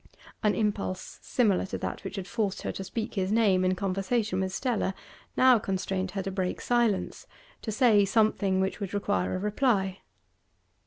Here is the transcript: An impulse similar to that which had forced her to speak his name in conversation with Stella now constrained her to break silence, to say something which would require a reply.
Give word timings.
An 0.41 0.55
impulse 0.55 1.19
similar 1.21 1.63
to 1.67 1.77
that 1.77 2.03
which 2.03 2.15
had 2.15 2.25
forced 2.27 2.63
her 2.63 2.71
to 2.71 2.83
speak 2.83 3.13
his 3.13 3.31
name 3.31 3.63
in 3.63 3.75
conversation 3.75 4.39
with 4.41 4.51
Stella 4.51 4.95
now 5.37 5.59
constrained 5.59 6.09
her 6.17 6.23
to 6.23 6.31
break 6.31 6.59
silence, 6.59 7.27
to 7.61 7.71
say 7.71 8.03
something 8.03 8.59
which 8.59 8.79
would 8.79 8.95
require 8.95 9.35
a 9.35 9.37
reply. 9.37 9.99